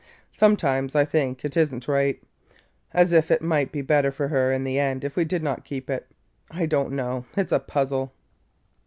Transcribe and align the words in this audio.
Sometimes 0.35 0.95
I 0.95 1.05
think 1.05 1.45
it 1.45 1.55
is 1.55 1.71
n't 1.71 1.87
right,– 1.87 2.19
as 2.91 3.11
if 3.11 3.29
it 3.29 3.43
might 3.43 3.71
be 3.71 3.83
better 3.83 4.11
for 4.11 4.29
her 4.29 4.51
in 4.51 4.63
the 4.63 4.79
end 4.79 5.03
if 5.03 5.15
we 5.15 5.25
did 5.25 5.43
not 5.43 5.63
keep 5.63 5.91
it. 5.91 6.07
I 6.49 6.65
don't 6.65 6.93
know; 6.93 7.25
it 7.37 7.49
's 7.51 7.51
a 7.51 7.59
puzzle!" 7.59 8.11